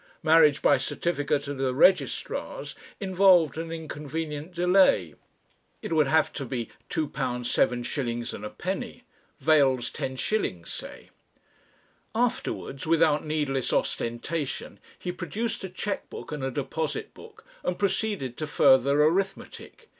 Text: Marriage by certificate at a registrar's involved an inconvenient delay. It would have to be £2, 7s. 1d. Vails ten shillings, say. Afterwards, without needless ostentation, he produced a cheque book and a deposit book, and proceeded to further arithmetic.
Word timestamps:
Marriage 0.23 0.63
by 0.63 0.79
certificate 0.79 1.47
at 1.47 1.59
a 1.61 1.73
registrar's 1.75 2.73
involved 2.99 3.55
an 3.55 3.71
inconvenient 3.71 4.51
delay. 4.51 5.13
It 5.83 5.93
would 5.93 6.07
have 6.07 6.33
to 6.33 6.43
be 6.45 6.69
£2, 6.89 7.05
7s. 7.13 8.55
1d. 8.55 9.01
Vails 9.39 9.91
ten 9.91 10.15
shillings, 10.15 10.73
say. 10.73 11.11
Afterwards, 12.15 12.87
without 12.87 13.23
needless 13.27 13.71
ostentation, 13.71 14.79
he 14.97 15.11
produced 15.11 15.63
a 15.63 15.69
cheque 15.69 16.09
book 16.09 16.31
and 16.31 16.43
a 16.43 16.49
deposit 16.49 17.13
book, 17.13 17.45
and 17.63 17.77
proceeded 17.77 18.37
to 18.37 18.47
further 18.47 19.03
arithmetic. 19.03 19.87